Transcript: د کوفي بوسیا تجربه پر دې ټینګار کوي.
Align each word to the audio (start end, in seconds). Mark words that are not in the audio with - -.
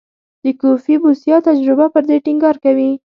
د 0.43 0.45
کوفي 0.61 0.95
بوسیا 1.01 1.37
تجربه 1.47 1.85
پر 1.93 2.03
دې 2.09 2.17
ټینګار 2.25 2.55
کوي. 2.63 2.91